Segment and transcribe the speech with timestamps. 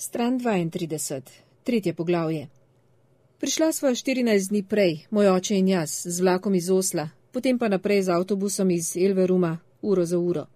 [0.00, 1.20] Stran 32,
[1.64, 2.48] tretje poglavje.
[3.38, 7.68] Prišla sva 14 dni prej, moj oče in jaz, z vlakom iz Osla, potem pa
[7.68, 10.46] naprej z avtobusom iz Elveruma, uro za uro.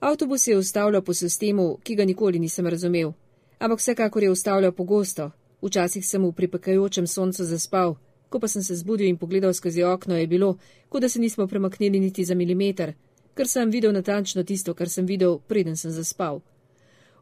[0.00, 3.12] Avtobus je ustavljal po sistemu, ki ga nikoli nisem razumel,
[3.58, 5.30] ampak vsekakor je ustavljal pogosto.
[5.62, 7.96] Včasih sem v pripekajočem soncu zaspal,
[8.28, 10.58] ko pa sem se zbudil in pogledal skozi okno, je bilo,
[10.88, 12.92] kot da se nismo premaknili niti za milimeter,
[13.34, 16.42] ker sem videl natančno tisto, kar sem videl, preden sem zaspal.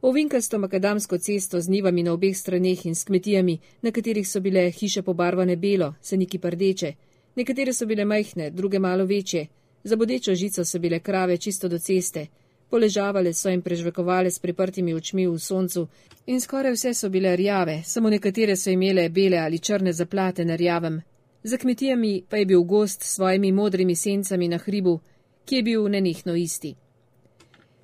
[0.02, 4.70] Ovinkasto makadamsko cesto z nivami na obeh straneh in s kmetijami, na katerih so bile
[4.70, 6.92] hiše pobarvane belo, seniki prdeče,
[7.36, 9.46] nekatere so bile majhne, druge malo večje,
[9.84, 12.26] za bodečo žico so bile krave čisto do ceste,
[12.70, 15.88] poležavale so in prežvekovale s priprtimi očmi v soncu
[16.26, 20.56] in skoraj vse so bile rjave, samo nekatere so imele bele ali črne zaplate na
[20.56, 21.00] rjavem.
[21.42, 25.00] Za kmetijami pa je bil gost s svojimi modrimi sencami na hribu,
[25.44, 26.74] ki je bil nenehno isti.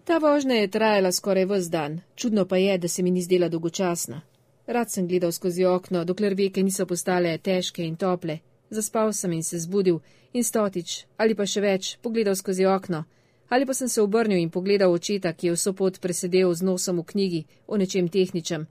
[0.04, 3.48] Ta vožnja je trajala skoraj vse dan, čudno pa je, da se mi ni zdela
[3.48, 4.20] dolgočasna.
[4.66, 8.38] Rad sem gledal skozi okno, dokler veke niso postale težke in tople.
[8.70, 9.98] Zaspal sem in se zbudil
[10.32, 13.04] in stotič, ali pa še več, pogledal skozi okno,
[13.48, 17.00] ali pa sem se obrnil in pogledal očeta, ki je vso pot presedel z nosom
[17.00, 18.66] v knjigi o nečem tehničem.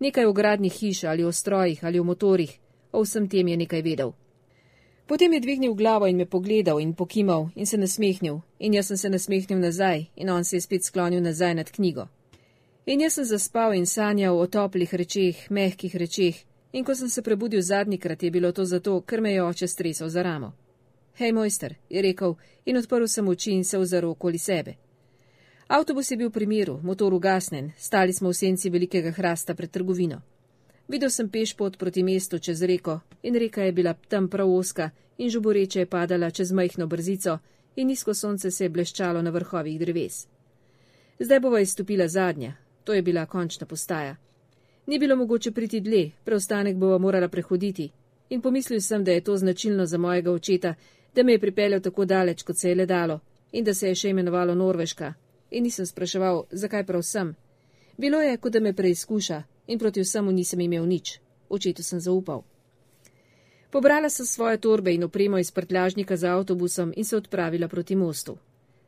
[0.00, 2.58] Nekaj o gradnih hiš ali o strojih ali o motorjih,
[2.92, 4.12] o vsem tem je nekaj vedel.
[5.06, 8.96] Potem je dvignil glavo in me pogledal in pokimal in se nasmehnil, in jaz sem
[8.96, 12.08] se nasmehnil nazaj, in on se je spet sklonil nazaj nad knjigo.
[12.86, 16.36] In jaz sem zaspal in sanjal o toplih rečeh, mehkih rečeh,
[16.72, 20.08] in ko sem se prebudil zadnjikrat, je bilo to zato, ker me je oče stresel
[20.08, 20.52] za ramo.
[21.18, 24.74] Hej, mojster, je rekel, in odprl sem oči in se ozrl okoli sebe.
[25.68, 30.20] Avtobus je bil pri miru, motor ugasnen, stali smo v senci velikega hrasta pred trgovino.
[30.88, 34.90] Videl sem peš pot proti mestu čez reko in reka je bila tam prav oska
[35.18, 37.38] in žuboreče je padala čez majhno brzico
[37.76, 40.26] in nizko sonce se je bleščalo na vrhovih dreves.
[41.18, 44.16] Zdaj bova izstopila zadnja, to je bila končna postaja.
[44.86, 47.90] Ni bilo mogoče priti dlje, preostanek bova morala prehoditi
[48.30, 50.74] in pomislil sem, da je to značilno za mojega očeta,
[51.14, 53.20] da me je pripeljal tako daleč, kot se je le dalo
[53.52, 55.14] in da se je še imenovalo Norveška
[55.50, 57.34] in nisem spraševal, zakaj prav sem.
[57.96, 61.20] Bilo je, kot da me preizkuša, in proti vsemu nisem imel nič.
[61.48, 62.42] Očetu sem zaupal.
[63.70, 68.36] Pobrala sem svoje torbe in opremo iz prtljažnika za avtobusom in se odpravila proti mostu.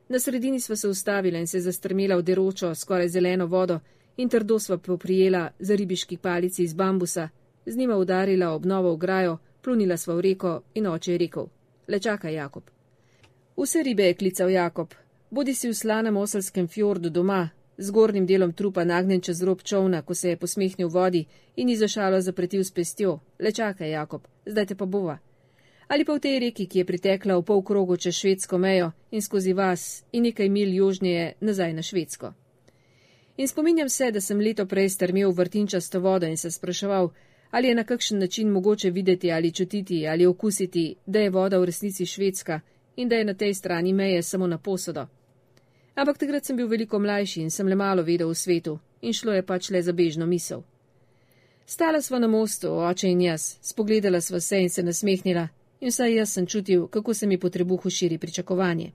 [0.09, 3.81] Na sredini sva se ustavila in se zastrmela v deročo, skoraj zeleno vodo
[4.17, 7.29] in trdo sva poprijela za ribiški palici iz bambusa,
[7.67, 11.47] z njima udarila ob novo ograjo, plunila sva v reko in oče je rekel:
[11.89, 12.63] Le čakaj, Jakob.
[13.57, 14.95] Vse ribe je klical Jakob,
[15.31, 17.49] bodi si v slanem oselskem fjordu doma,
[17.79, 21.25] z gornjim delom trupa nagnjen čez rob čovna, ko se je posmehnil vodi
[21.57, 23.19] in izašalo zapretil s pestjo.
[23.39, 25.19] Le čakaj, Jakob, zdaj te pa bova.
[25.89, 29.23] Ali pa v tej reki, ki je pritekla v pol krogu čez švedsko mejo in
[29.23, 32.33] skozi vas in nekaj mil južneje nazaj na švedsko.
[33.37, 37.11] In spominjam se, da sem leto prej strmel vrtinčasto vodo in se spraševal,
[37.51, 41.65] ali je na kakšen način mogoče videti ali čutiti ali okusiti, da je voda v
[41.65, 42.61] resnici švedska
[42.97, 45.07] in da je na tej strani meje samo na posodo.
[45.95, 49.33] Ampak takrat sem bil veliko mlajši in sem le malo vedel v svetu in šlo
[49.33, 50.63] je pač le za bežno misel.
[51.67, 55.49] Stala sva na mostu, oče in jaz, spogledala sva se in se nasmehnila
[55.81, 58.93] in vsaj jaz sem čutil, kako se mi po trebuhu širi pričakovanje.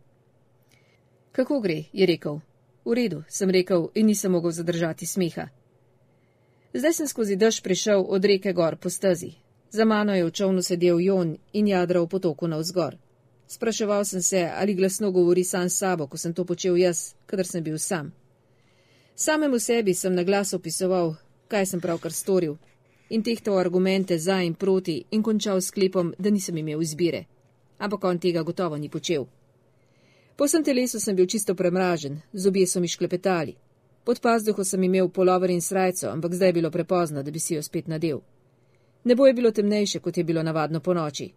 [1.31, 2.39] Kako gre, je rekel.
[2.85, 5.47] V redu, sem rekel in nisem mogel zadržati smeha.
[6.73, 9.31] Zdaj sem skozi dež prišel od reke gor po stezi.
[9.69, 12.97] Za mano je v čovnu sedel Jon in jadral potoku navzgor.
[13.51, 17.45] Spraševal sem se, ali glasno govori sam s sabo, ko sem to počel jaz, kadar
[17.45, 18.11] sem bil sam.
[19.15, 21.15] Samemu sebi sem na glas opisoval,
[21.47, 22.57] kaj sem pravkar storil,
[23.09, 27.25] in tehtal argumente za in proti in končal sklepom, da nisem imel izbire.
[27.77, 29.25] Ampak on tega gotovo ni počel.
[30.37, 33.55] Po vsem telesu sem bil čisto premražen, zobje so mi šklepetali.
[34.03, 37.53] Pod pazduho sem imel polover in srajco, ampak zdaj je bilo prepozno, da bi si
[37.53, 38.21] jo spet nadel.
[39.03, 41.31] Nebo je bilo temnejše, kot je bilo navadno po noči.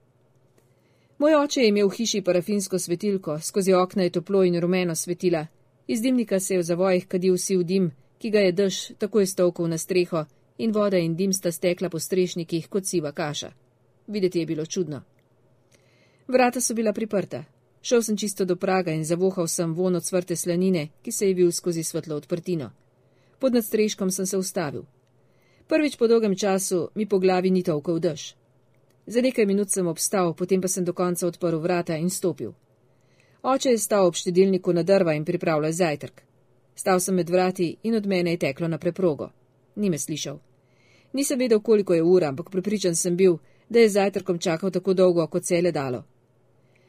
[1.22, 5.46] Moj oče je imel v hiši parafinsko svetilko, skozi okna je toplo in rumeno svetila.
[5.86, 9.68] Iz dimnika se je v zavojih kadil siv dim, ki ga je dež takoj stolkal
[9.70, 10.24] na streho,
[10.58, 13.52] in voda in dim sta stekla po strešnikih kot siva kaša.
[14.06, 15.02] Videti je bilo čudno.
[16.28, 17.44] Vrata so bila priprta.
[17.82, 21.34] Šel sem čisto do praga in zavohal sem von od svrte slanine, ki se je
[21.34, 22.70] bil skozi svetlo odprtino.
[23.38, 24.82] Pod nadstreškom sem se ustavil.
[25.68, 28.41] Prvič po dolgem času mi po glavi ni tolkal dež.
[29.06, 32.52] Za nekaj minut sem obstal, potem pa sem do konca odprl vrata in stopil.
[33.42, 36.22] Oče je stal ob štedilniku na drva in pripravljal zajtrk.
[36.74, 39.30] Stal sem med vrati in od mene je teklo na preprogo.
[39.76, 40.38] Ni me slišal.
[41.12, 43.36] Nisem vedel, koliko je ura, ampak pripričan sem bil,
[43.68, 46.04] da je zajtrkom čakal tako dolgo, kot se je le dalo.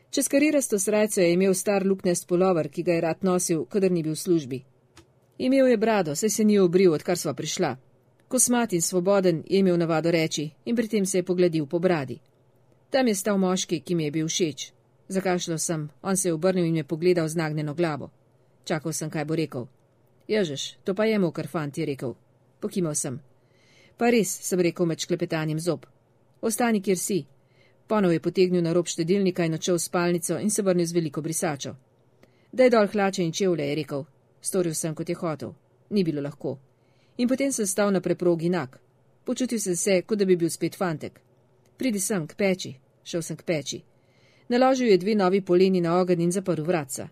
[0.09, 4.03] Čez karirasto srajco je imel star luknest polover, ki ga je rad nosil, kadar ni
[4.03, 4.63] bil v službi.
[5.37, 7.75] Imel je brado, saj se ni obril, odkar sva prišla.
[8.33, 12.19] Kosmat in svoboden je imel navado reči in pri tem se je pogledil po bradi.
[12.89, 14.71] Tam je stal moški, ki mi je bil všeč.
[15.07, 18.09] Zakašljal sem, on se je obrnil in je pogledal z nagnjeno glavo.
[18.63, 19.67] Čakal sem, kaj bo rekel.
[20.27, 22.15] Ježeš, to pa je mu, kar fant je rekel.
[22.59, 23.21] Pokimal sem.
[23.97, 25.85] Pa res, sem rekel med šklepetanjem zob.
[26.41, 27.25] Ostani, kjer si.
[27.87, 31.21] Ponov je potegnil na rob štedilnika in odšel v spalnico in se vrnil z veliko
[31.21, 31.75] brisačo.
[32.51, 34.05] Daj dol hlače in čevlje, je rekel.
[34.41, 35.53] Storil sem, kot je hotel.
[35.89, 36.72] Ni bilo lahko.
[37.17, 38.79] In potem sem stal na preprogi nak.
[39.23, 41.19] Počutil sem se, kot da bi bil spet fantek.
[41.77, 42.75] Pridi sem k peči.
[43.03, 43.83] Šel sem k peči.
[44.49, 47.09] Naložil je dve novi poleni na ogenj in zaprl vratca.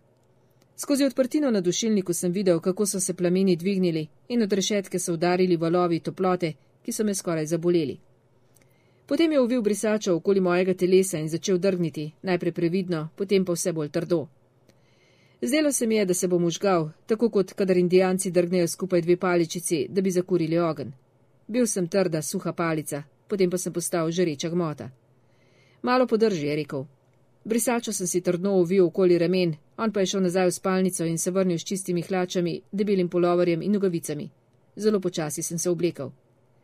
[0.75, 5.13] Skozi odprtino na dušilniku sem videl, kako so se plameni dvignili in od rešetke so
[5.13, 6.53] udarili valovi toplote,
[6.83, 7.99] ki so me skoraj zaboleli.
[9.05, 13.73] Potem je uvil brisačo okoli mojega telesa in začel drgniti, najprej previdno, potem pa vse
[13.73, 14.27] bolj trdo.
[15.41, 19.17] Zdelo se mi je, da se bom užgal, tako kot kadar indijanci drgnejo skupaj dve
[19.17, 20.93] paličici, da bi zakurili ogen.
[21.47, 24.89] Bil sem trda, suha palica, potem pa sem postal žareča gmota.
[25.81, 26.85] Malo podrži, je rekel.
[27.43, 31.17] Brisačo sem si trdno uvil okoli remen, on pa je šel nazaj v spalnico in
[31.17, 34.29] se vrnil s čistimi hlačami, debelim polovarjem in nogavicami.
[34.75, 36.11] Zelo počasi sem se oblekal.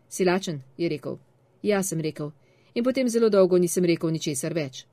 [0.09, 1.17] Silačen, je rekel.
[1.63, 2.31] Ja, sem rekel.
[2.75, 4.85] In potem zelo dolgo nisem rekel ničesar več.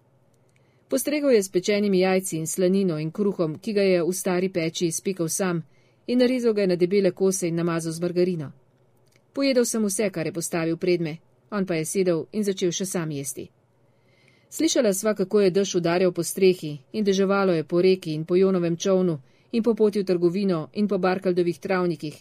[0.94, 4.86] Postregal je s pečenimi jajci in slanino in kruhom, ki ga je v stari peči
[4.86, 5.62] izpekal sam,
[6.06, 8.52] in narezal ga je na debele kose in namazal z margarino.
[9.32, 11.16] Pojedel sem vse, kar je postavil predme,
[11.50, 13.48] on pa je sedel in začel še sam jesti.
[14.50, 18.36] Slišala sva, kako je dež udarjal po strehi in deževalo je po reki in po
[18.36, 19.18] Jonovem čovnu
[19.50, 22.14] in po poti v trgovino in po Barkaldovih travnikih.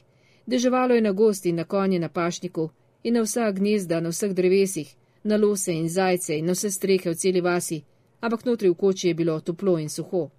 [0.48, 2.70] Deževalo je na gosti in na konje na pašniku
[3.04, 7.12] in na vsa gnezda na vseh drevesih, na lose in zajce in na vse strehe
[7.12, 7.84] v celi vasi,
[8.24, 10.30] ampak notri v koči je bilo toplo in suho.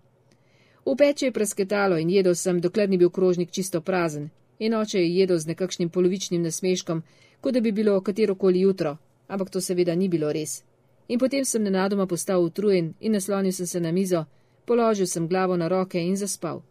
[0.86, 4.98] V peči je prasketalo in jedel sem, dokler ni bil krožnik čisto prazen, in oče
[4.98, 7.02] je jedel z nekakšnim polovičnim nasmeškom,
[7.40, 8.96] kot da bi bilo katerokoli jutro,
[9.28, 10.62] ampak to seveda ni bilo res.
[11.08, 14.24] In potem sem nenadoma postal utrujen in naslonil sem se na mizo,
[14.64, 16.62] položil sem glavo na roke in zaspal.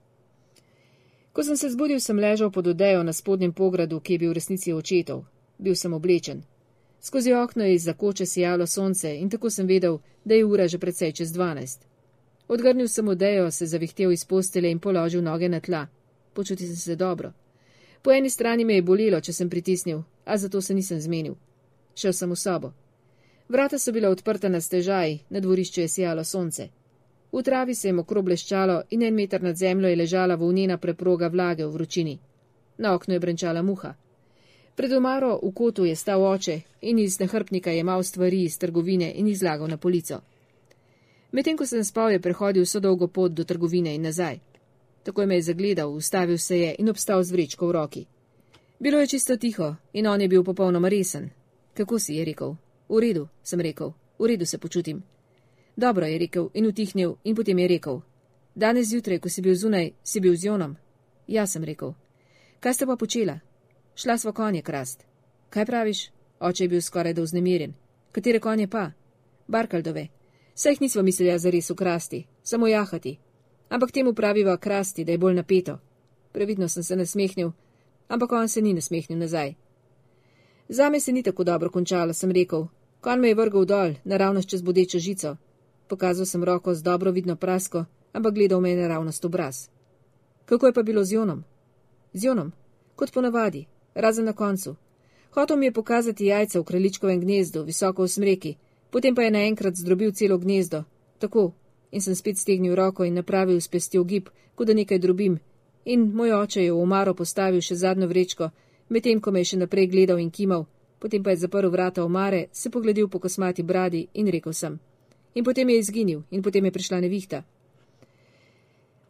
[1.33, 4.33] Ko sem se zbudil, sem ležal pod odejo na spodnjem pogradu, ki je bil v
[4.33, 5.25] resnici očetov.
[5.57, 6.44] Bil sem oblečen.
[7.05, 10.77] Skozi okno je iz-za koče sijalo sonce in tako sem vedel, da je ura že
[10.77, 11.85] precej čez dvanajst.
[12.47, 15.88] Odgrnil sem odejo, se zavihtel iz postele in položil noge na tla.
[16.33, 17.31] Počutil sem se dobro.
[18.01, 21.35] Po eni strani me je bolelo, če sem pritisnil, a zato se nisem zmenil.
[21.95, 22.71] Šel sem v sobo.
[23.50, 26.69] Vrata so bila odprta na stežaj, na dvorišču je sijalo sonce.
[27.31, 31.27] V travi se je mokro bleščalo in en meter nad zemljo je ležala volnena preproga
[31.27, 32.19] vlage v vročini.
[32.77, 33.94] Na oknu je brenčala muha.
[34.75, 39.12] Pred omaro v kotu je stal oče in iz nahrbnika je mal stvari iz trgovine
[39.16, 40.22] in jih zlagal na polico.
[41.31, 44.40] Medtem ko sem spal, je prehodil so dolgo pot do trgovine in nazaj.
[45.04, 48.06] Takoj me je zagledal, ustavil se je in obstal z vrečko v roki.
[48.80, 51.30] Bilo je čisto tiho in on je bil popolnoma resen.
[51.74, 52.56] Kako si je rekel?
[52.90, 55.04] V redu, sem rekel, v redu se počutim.
[55.78, 58.02] Dobro je rekel in utihnil in potem je rekel.
[58.56, 60.75] Danes zjutraj, ko si bil zunaj, si bil z Jonom.
[61.28, 61.94] Ja, sem rekel.
[62.60, 63.40] Kaj ste pa počela?
[63.95, 65.06] Šla sva konje krast.
[65.50, 66.10] Kaj praviš?
[66.40, 67.74] Oče je bil skoraj da vznemiren.
[68.12, 68.92] Katere konje pa?
[69.48, 70.07] Barkaldove.
[70.66, 73.18] Jih nismo mislili zares ukrasti, samo jahati.
[73.69, 75.80] Ampak temu praviva krasti, da je bolj napeto.
[76.31, 77.51] Previdno sem se nasmehnil,
[78.07, 79.54] ampak on se ni nasmehnil nazaj.
[80.69, 82.65] Zame se ni tako dobro končalo, sem rekel.
[83.01, 85.36] Kon me je vrgal dol, naravnost čez bodečo žico.
[85.88, 89.70] Pokazal sem roko z dobro vidno prasko, ampak gledal me je naravnost obraz.
[90.46, 91.44] Kako je pa bilo z Jonom?
[92.13, 92.51] Z Jonom,
[92.96, 94.75] kot ponavadi, razen na koncu.
[95.33, 98.55] Hotel mi je pokazati jajca v kraljičkovem gnezdu, visoko v smreki,
[98.91, 100.83] potem pa je naenkrat zdrobil celo gnezdo.
[101.19, 101.53] Tako,
[101.91, 105.39] in sem spet stegnil roko in napravil s pestjo gib, kot da nekaj drobim.
[105.85, 108.50] In moj oče je v omaro postavil še zadnjo vrečko,
[108.89, 110.65] medtem ko me je še naprej gledal in kimal,
[111.00, 114.79] potem pa je zaprl vrata omare, se pogledil po kosmati bradi in rekel sem.
[115.35, 117.43] In potem je izginil in potem je prišla nevihta.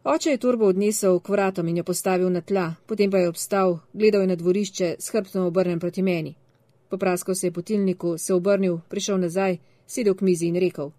[0.04, 3.78] Oče je turbo odnesel k vratom in jo postavil na tla, potem pa je obstal,
[3.92, 6.34] gledal je na dvorišče, s hrbtom obrnen proti meni.
[6.88, 9.56] Popraskal se je potilniku, se obrnil, prišel nazaj,
[9.86, 10.90] sedel k mizi in rekel: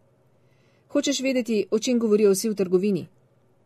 [0.89, 3.07] Hočeš vedeti, o čem govorijo vsi v trgovini?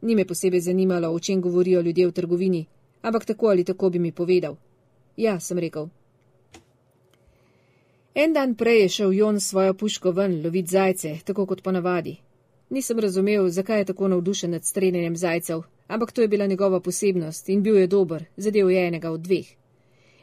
[0.01, 2.65] Ni me posebej zanimalo, o čem govorijo ljudje v trgovini,
[3.01, 4.57] ampak tako ali tako bi mi povedal.
[5.17, 5.87] Ja, sem rekel.
[8.15, 12.17] En dan prej je šel Jon s svojo puško ven loviti zajce, tako kot ponavadi.
[12.69, 17.49] Nisem razumel, zakaj je tako navdušen nad streljanjem zajcev, ampak to je bila njegova posebnost
[17.49, 19.47] in bil je dober, zadev je enega od dveh.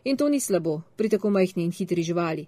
[0.04, 2.46] In to ni slabo pri tako majhni in hitri živali.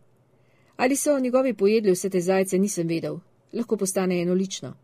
[0.76, 3.18] Ali so njegovi pojedli vse te zajce, nisem vedel,
[3.52, 4.74] lahko postane enolično.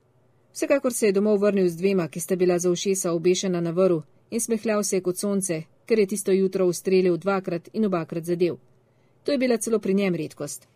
[0.52, 4.02] Vsekakor se je domov vrnil z dvema, ki sta bila za ušesa obešena na vrhu
[4.30, 8.56] in smehljal se je kot sonce, ker je tisto jutro ustrelil dvakrat in obakrat zadev.
[9.24, 10.68] To je bila celo pri njem redkost.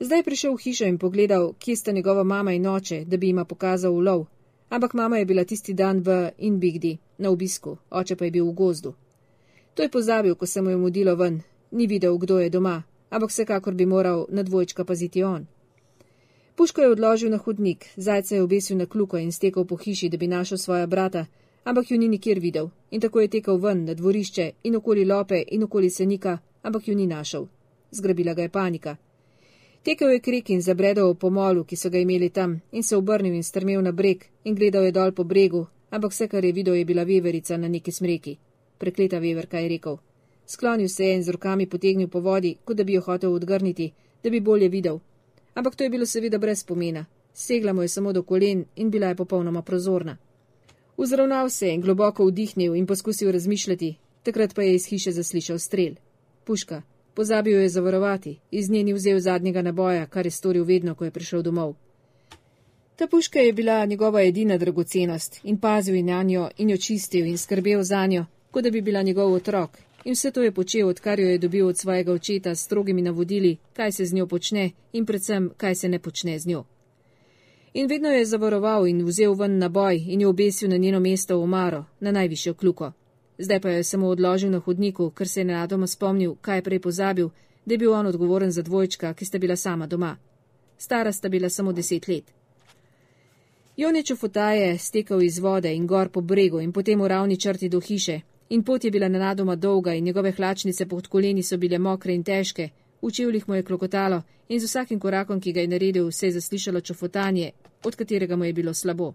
[0.00, 3.26] Zdaj je prišel v hišo in pogledal, kje sta njegova mama in oče, da bi
[3.26, 4.24] jima pokazal ulov.
[4.68, 8.52] Ampak mama je bila tisti dan v Inbigdi, na obisku, oče pa je bil v
[8.52, 8.94] gozdu.
[9.74, 13.30] To je pozabil, ko se mu je mudilo ven, ni videl, kdo je doma, ampak
[13.30, 15.46] vsekakor bi moral na dvojčka paziti on.
[16.56, 20.16] Puško je odložil na hodnik, zajce je obesil na kluko in stekel po hiši, da
[20.16, 21.26] bi našel svoja brata,
[21.64, 25.44] ampak ju ni nikjer videl in tako je tekel ven na dvorišče in okoli lope
[25.48, 27.46] in okoli senika, ampak ju ni našel.
[27.90, 28.96] Zgrabila ga je panika.
[29.82, 33.34] Tekel je krik in zabredal v pomolu, ki so ga imeli tam, in se obrnil
[33.34, 36.74] in strmel na breg in gledal je dol po bregu, ampak vse, kar je videl,
[36.74, 38.36] je bila veverica na neki smreki.
[38.78, 39.96] Prekleta veverka je rekel.
[40.46, 43.92] Sklonil se je in z rokami potegnil po vodi, kot da bi jo hotel odgrniti,
[44.22, 44.98] da bi bolje videl.
[45.54, 47.06] Ampak to je bilo seveda brez pomena.
[47.32, 50.16] Segla mu je samo do kolen in bila je popolnoma prozorna.
[50.96, 55.58] Vzravnal se je in globoko vdihnil in poskusil razmišljati, takrat pa je iz hiše zaslišal
[55.58, 55.94] strel.
[56.44, 56.82] Puška,
[57.20, 61.04] Pozabil jo je zavarovati, iz nje ni vzel zadnjega naboja, kar je storil vedno, ko
[61.04, 61.74] je prišel domov.
[62.96, 67.26] Ta puška je bila njegova edina dragocenost in pazil je na njo in jo čistil
[67.26, 69.78] in skrbel za njo, kot da bi bila njegov otrok.
[70.04, 73.56] In vse to je počel, odkar jo je dobil od svojega očeta s strogimi navodili,
[73.72, 76.64] kaj se z njo počne in predvsem, kaj se ne počne z njo.
[77.74, 81.38] In vedno jo je zavaroval in vzel ven naboj in jo obesil na njeno mesto
[81.38, 82.92] v omaro, na najvišjo kluko
[83.40, 86.80] zdaj pa je samo odložil na hodniku, ker se je nenadoma spomnil, kaj je prej
[86.80, 87.28] pozabil,
[87.64, 90.16] da je bil on odgovoren za dvojčka, ki sta bila sama doma.
[90.78, 92.24] Stara sta bila samo deset let.
[93.76, 97.80] Jonič fotaje stekal iz vode in gor po bregu in potem v ravni črti do
[97.80, 102.14] hiše, in pot je bila nenadoma dolga in njegove hlačnice pod koleni so bile mokre
[102.14, 102.68] in težke,
[103.02, 106.32] v čevljih mu je klokotalo in z vsakim korakom, ki ga je naredil, se je
[106.32, 107.50] zaslišalo čofotanje,
[107.84, 109.14] od katerega mu je bilo slabo.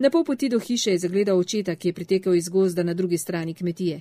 [0.00, 3.18] Na pol poti do hiše je zagledal očeta, ki je pritekel iz gozda na drugi
[3.18, 4.00] strani kmetije.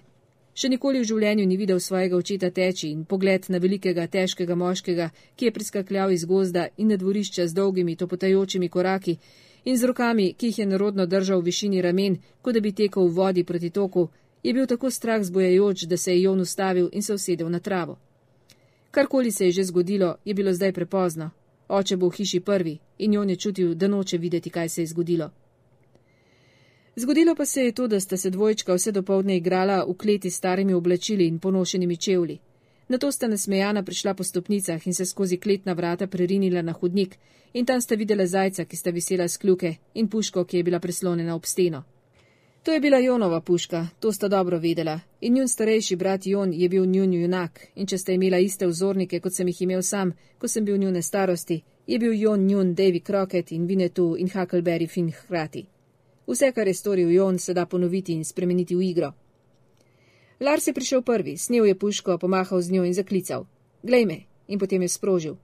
[0.56, 5.10] Še nikoli v življenju ni videl svojega očeta teči in pogled na velikega, težkega moškega,
[5.36, 9.18] ki je priskakljal iz gozda in na dvorišče z dolgimi, topotajočimi koraki
[9.66, 13.10] in z rokami, ki jih je narodno držal v višini ramen, kot da bi tekel
[13.10, 14.08] v vodi proti toku,
[14.44, 17.98] je bil tako strah zbojajoč, da se je Jon ustavil in se usedel na travo.
[18.92, 21.30] Karkoli se je že zgodilo, je bilo zdaj prepozno.
[21.68, 24.88] Oče bo v hiši prvi in Jon je čutil, da noče videti, kaj se je
[24.88, 25.30] zgodilo.
[27.00, 30.36] Zgodilo pa se je to, da sta se dvojčka vse dopoledne igrala v kleti s
[30.36, 32.40] starimi oblačili in ponošenimi čevlji.
[32.88, 37.16] Na to sta nasmejana prišla po stopnicah in se skozi kletna vrata prerinila na hodnik,
[37.54, 40.80] in tam sta videla zajca, ki sta visela s kljuke, in puško, ki je bila
[40.80, 41.84] prislonjena ob steno.
[42.64, 46.70] To je bila Jonova puška, to sta dobro vedela, in njun starejši brat Jon je
[46.70, 50.48] bil njun junak, in če sta imela iste vzornike, kot sem jih imel sam, ko
[50.48, 55.12] sem bil njune starosti, je bil Jon njun Davy Crockett in Vinetu in Huckleberry Finn
[55.12, 55.66] hkrati.
[56.30, 59.14] Vse, kar je storil Jon, se da ponoviti in spremeniti v igro.
[60.40, 63.46] Lars je prišel prvi, snil je puško, pomahal z njo in zaklical:
[63.84, 64.20] Glej me!
[64.48, 65.36] in potem je sprožil.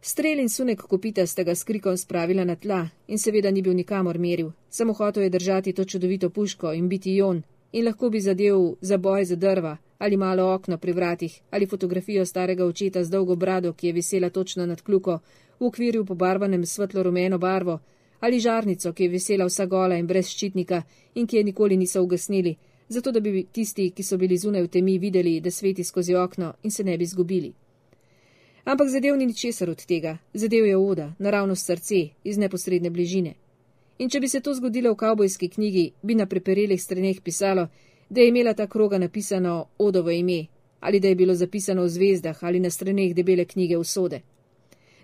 [0.00, 3.74] Strel in sunek kopita sta ga s krikom spravila na tla in seveda ni bil
[3.74, 8.20] nikamor meril, samo hotel je držati to čudovito puško in biti Jon in lahko bi
[8.20, 13.10] zadev za boj za drva ali malo okno pri vratih ali fotografijo starega očeta z
[13.10, 15.18] dolgo brado, ki je visela točno nad kljuko
[15.60, 17.78] v okvirju pobarvanem svetlo rumeno barvo,
[18.20, 20.82] ali žarnico, ki je vesela vsa gola in brez ščitnika
[21.14, 22.56] in ki je nikoli niso ugasnili,
[22.88, 26.54] zato da bi tisti, ki so bili zunaj v temi, videli, da sveti skozi okno
[26.62, 27.52] in se ne bi zgubili.
[28.64, 33.34] Ampak zadev ni ničesar od tega, zadev je oda, naravno srce, iz neposredne bližine.
[33.98, 37.68] In če bi se to zgodilo v kavbojski knjigi, bi na preperelih straneh pisalo,
[38.10, 40.46] da je imela ta kroga napisano odovo ime,
[40.80, 44.20] ali da je bilo zapisano v zvezdah ali na straneh debele knjige usode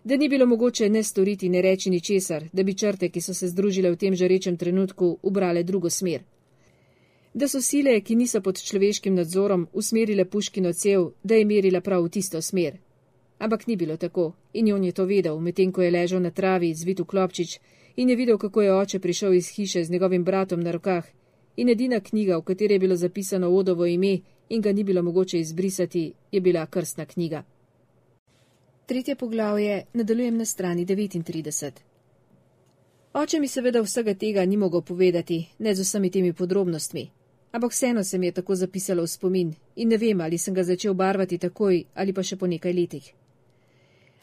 [0.04, 3.48] da ni bilo mogoče ne storiti, ne reči ničesar, da bi črte, ki so se
[3.48, 6.22] združile v tem žarečem trenutku, ubrale drugo smer.
[7.34, 12.04] Da so sile, ki niso pod človeškim nadzorom, usmerile puškino cev, da je merila prav
[12.04, 12.76] v tisto smer.
[13.38, 16.74] Ampak ni bilo tako in on je to vedel, medtem ko je ležal na travi,
[16.74, 17.58] zvit v klopčič
[17.96, 21.04] in je videl, kako je oče prišel iz hiše z njegovim bratom na rokah.
[21.56, 25.38] In edina knjiga, v kateri je bilo zapisano odovo ime in ga ni bilo mogoče
[25.38, 27.44] izbrisati, je bila krstna knjiga.
[28.86, 31.70] Tretje poglavje nadaljujem na strani 39.
[33.12, 37.10] Oče mi seveda vsega tega ni mogel povedati, ne z vsemi temi podrobnostmi,
[37.52, 40.62] ampak vseeno se mi je tako zapisalo v spomin in ne vem, ali sem ga
[40.62, 43.14] začel barvati takoj ali pa še po nekaj letih.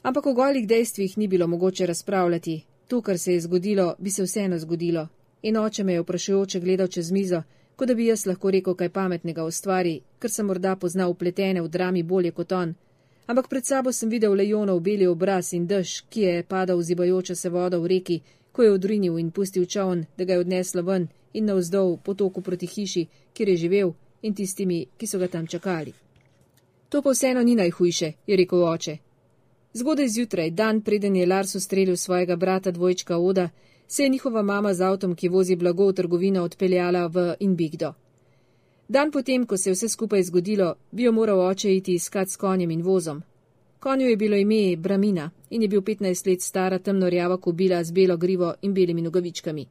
[0.04, 4.24] Ampak o golih dejstvih ni bilo mogoče razpravljati, to, kar se je zgodilo, bi se
[4.24, 5.08] vseeno zgodilo,
[5.42, 7.42] in oče me je vprašujoče gledal čez mizo,
[7.76, 11.62] kot da bi jaz lahko rekel kaj pametnega o stvari, ker sem morda poznal upletene
[11.62, 12.76] v drami bolje kot on
[13.26, 17.50] ampak pred sabo sem videl lejonov beli obraz in dež, ki je padal zibajoča se
[17.50, 21.46] voda v reki, ko je odrinil in pustil čovn, da ga je odneslo ven in
[21.46, 25.94] navzdol potoku proti hiši, kjer je živel in tistimi, ki so ga tam čakali.
[26.90, 28.98] To pa vseeno ni najhujše, je rekel oče.
[29.74, 33.50] Zgodaj zjutraj, dan preden je Lars ustrelil svojega brata dvojčka Oda,
[33.88, 37.94] se je njihova mama z avtom, ki vozi blago v trgovino, odpeljala v Inbigdo.
[38.92, 42.36] Dan potem, ko se je vse skupaj zgodilo, bi jo moral oče iti iskat s
[42.36, 43.22] konjem in vozom.
[43.80, 48.18] Konju je bilo ime Bramina in je bil 15 let stara temnorjava kobila z belo
[48.18, 49.66] grivo in belimi nogavičkami.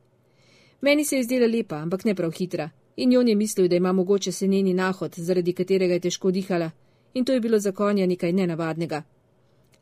[0.80, 3.92] Meni se je zdela lepa, ampak ne prav hitra, in on je mislil, da ima
[3.92, 6.70] mogoče senjeni nahod, zaradi katerega je težko dihala,
[7.14, 9.02] in to je bilo za konja nekaj nenavadnega.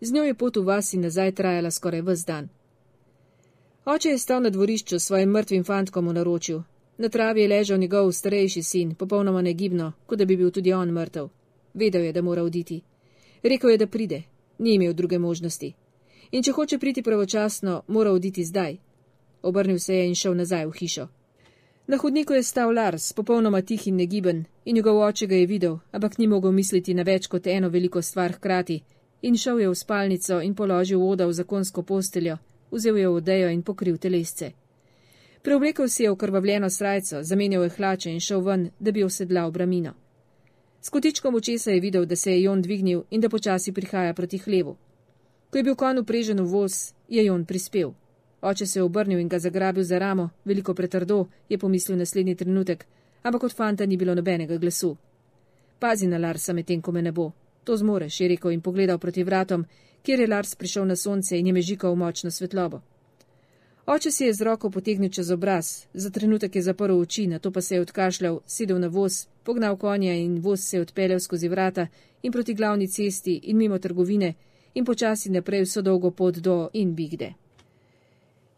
[0.01, 2.49] Z njo je pot v vas in nazaj trajala skoraj vse dan.
[3.85, 6.63] Oče je stal na dvorišču s svojim mrtvim fantkom v naročju.
[6.99, 10.91] Na travi je ležal njegov starejši sin, popolnoma negibno, kot da bi bil tudi on
[10.91, 11.29] mrtev.
[11.75, 12.81] Vedel je, da mora oditi.
[13.43, 14.23] Rekel je, da pride.
[14.59, 15.73] Ni imel druge možnosti.
[16.31, 18.77] In če hoče priti pravočasno, mora oditi zdaj.
[19.43, 21.09] Obrnil se je in šel nazaj v hišo.
[21.87, 25.79] Na hodniku je stal Lars, popolnoma tih in negiben, in njegov oče ga je videl,
[25.93, 28.83] ampak ni mogel misliti na več kot eno veliko stvar hkrati,
[29.23, 32.37] in šel je v spalnico in položil voda v zakonsko posteljo,
[32.71, 34.53] vzel je odejo in pokril telesce.
[35.43, 39.95] Preoblekel si je okrvavljeno srajco, zamenjal je hlače in šel ven, da bi osedlal bramino.
[40.81, 44.39] S kotičkom očesa je videl, da se je Jon dvignil in da počasi prihaja proti
[44.39, 44.77] hlevu.
[45.51, 47.93] Ko je bil konj uprežen v voz, je Jon prispel.
[48.43, 52.87] Oče se je obrnil in ga zagrabil za ramo, veliko pretrdo, je pomislil naslednji trenutek,
[53.23, 54.97] ampak od fanta ni bilo nobenega glasu.
[55.79, 57.33] Pazi na Larsa, medtem ko me ne bo.
[57.65, 59.65] To zmoreš, je rekel in pogledal proti vratom,
[60.03, 62.81] kjer je Lars prišel na sonce in je mežikal v močno svetlobo.
[63.89, 67.51] Oče si je z roko potegnil čez obraz, za trenutek je zaprl oči, na to
[67.51, 71.49] pa se je odkašljal, sedel na voz, pognal konja in voz se je odpeljal skozi
[71.49, 71.87] vrata
[72.23, 74.35] in proti glavni cesti in mimo trgovine
[74.75, 77.33] in počasi naprej vso dolgo pot do Inbigde.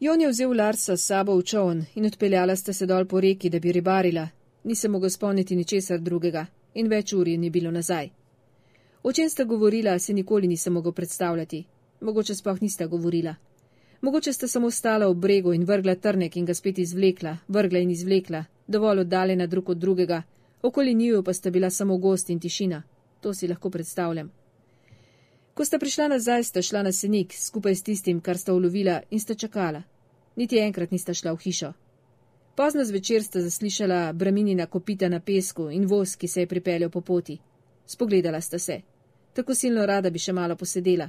[0.00, 3.50] Jon je vzel Larsa s sabo v čovn in odpeljala sta se dol po reki,
[3.50, 4.28] da bi ribarila.
[4.64, 8.10] Nisem mogel spomniti ničesar drugega in več ur je ni bilo nazaj.
[9.02, 11.64] O čem sta govorila, se nikoli nisem mogel predstavljati.
[12.00, 13.34] Mogoče sploh nista govorila.
[14.00, 17.90] Mogoče sta samo stala v bregu in vrgla trnek in ga spet izvlekla, vrgla in
[17.90, 20.22] izvlekla, dovolj oddaljena drug od drugega,
[20.62, 22.82] okoli njiju pa sta bila samo gost in tišina.
[23.20, 24.32] To si lahko predstavljam.
[25.54, 29.20] Ko sta prišla nazaj, sta šla na senik skupaj s tistim, kar sta ulovila in
[29.20, 29.82] sta čakala.
[30.36, 31.72] Niti enkrat nista šla v hišo.
[32.56, 37.00] Pozno zvečer sta zaslišala braminina kopita na pesku in voz, ki se je pripeljal po
[37.00, 37.38] poti.
[37.86, 38.80] Spogledala sta se.
[39.32, 41.08] Tako silno rada bi še malo posedela.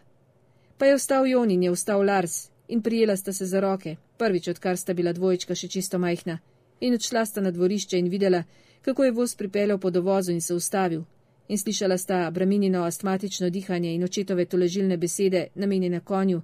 [0.78, 4.48] Pa je vstal Jon in je vstal Lars in prijela sta se za roke, prvič
[4.48, 6.38] odkar sta bila dvojčka še čisto majhna,
[6.80, 8.44] in odšla sta na dvorišče in videla,
[8.82, 11.04] kako je voz pripeljal po dovozu in se ustavil,
[11.48, 16.42] in slišala sta braminino astmatično dihanje in očetove toležilne besede, namenjene konju,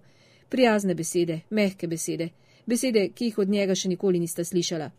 [0.50, 2.30] prijazne besede, mehke besede,
[2.66, 4.92] besede, ki jih od njega še nikoli nista slišala.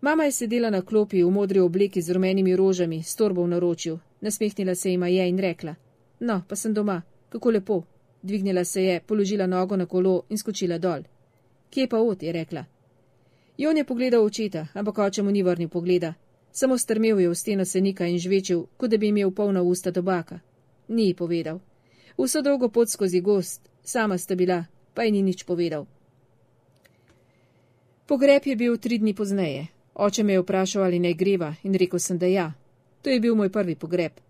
[0.00, 3.98] Mama je sedela na klopi v modri obleki z rumenimi rožami, s torbo v naročju,
[4.20, 5.74] nasmehnila se jima je in rekla:
[6.20, 7.82] No, pa sem doma, kako lepo,
[8.26, 11.02] Dvignila se je, položila nogo na kolo in skočila dol.
[11.70, 12.64] Kje pa od, je rekla.
[13.58, 16.14] Jon je pogledal očeta, ampak oče mu ni vrnil pogleda.
[16.52, 20.40] Samo strmel je v steno senika in žvečil, kot da bi imel polna usta tobaka.
[20.88, 21.60] Ni ji povedal.
[22.18, 25.86] Vso dolgo pot skozi gost, sama sta bila, pa ji ni nič povedal.
[28.06, 29.66] Pogreb je bil tri dni pozneje.
[29.94, 32.52] Oče me je vprašal, ali naj greva, in rekel sem, da ja.
[33.02, 34.25] To je bil moj prvi pogreb.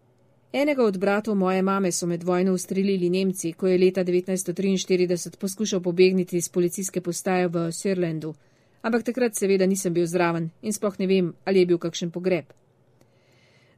[0.56, 5.80] Enega od bratov moje mame so med vojno ustrelili Nemci, ko je leta 1943 poskušal
[5.80, 8.34] pobegniti iz policijske postaje v Sirlandu,
[8.82, 12.44] ampak takrat seveda nisem bil zraven in sploh ne vem, ali je bil kakšen pogreb.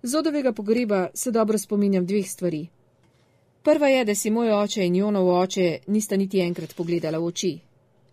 [0.02, 2.68] Zodovega pogreba se dobro spominjam dveh stvari.
[3.62, 7.58] Prva je, da si moj oče in Jonov oče nista niti enkrat pogledala v oči.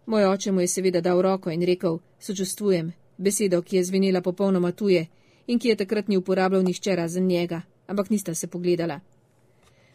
[0.05, 4.71] Moj oče mu je seveda dal roko in rekel: Sočustvujem, besedo, ki je zvenela popolnoma
[4.71, 5.05] tuje
[5.47, 8.99] in ki je takrat ni uporabljal nihče razen njega ampak nista se pogledala.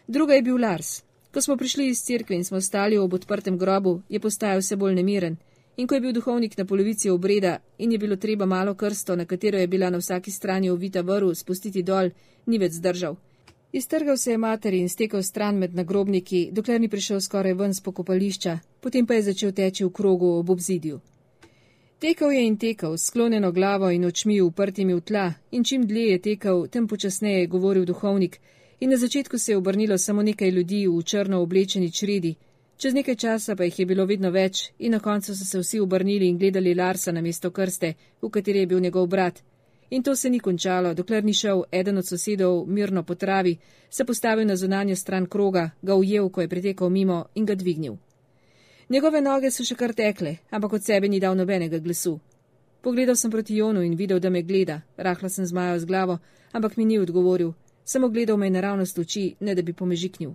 [0.07, 1.03] Druga je bil Lars.
[1.33, 4.95] Ko smo prišli iz cerkve in smo stali ob odprtem grobu, je postajal vse bolj
[4.95, 5.37] nemiren.
[5.77, 9.25] In ko je bil duhovnik na polovici obreda in je bilo treba malo krsto, na
[9.25, 12.11] katero je bila na vsaki strani ovita vrv, spustiti dol,
[12.47, 13.17] ni več zdržal.
[13.73, 17.81] Iztrgal se je materi in stekel stran med nagrobniki, dokler ni prišel skoraj ven z
[17.81, 21.01] pokopališča, potem pa je začel teči v krogu ob obzidju.
[22.01, 26.19] Tekel je in tekel, sklonjeno glavo in očmi uprtimi v tla, in čim dlje je
[26.19, 28.39] tekel, tem počasneje je govoril duhovnik,
[28.81, 32.35] in na začetku se je obrnilo samo nekaj ljudi v črno oblečeni čredi,
[32.77, 35.81] čez nekaj časa pa jih je bilo vedno več, in na koncu so se vsi
[35.81, 39.43] obrnili in gledali Larsa na mesto krste, v kateri je bil njegov brat.
[39.91, 43.59] In to se ni končalo, dokler ni šel eden od sosedov mirno po travi,
[43.91, 47.97] se postavil na zunanjo stran kroga, ga ujel, ko je pretekal mimo in ga dvignil.
[48.91, 52.19] Njegove noge so še kar tekle, ampak od sebe ni dal nobenega glasu.
[52.83, 56.19] Pogledal sem proti Jonu in videl, da me gleda, rahla sem zmajal z glavo,
[56.53, 57.53] ampak mi ni odgovoril,
[57.91, 60.35] Samo gledal me naravnost oči, ne da bi pomežiknil.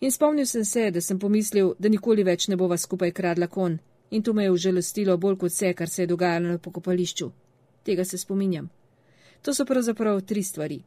[0.00, 3.76] In spomnil sem se, da sem pomislil, da nikoli več ne bova skupaj kradla kon,
[4.10, 7.30] in to me je užalostilo bolj kot vse, kar se je dogajalo na pokopališču.
[7.84, 8.70] Tega se spominjam.
[9.42, 10.80] To so pravzaprav tri stvari.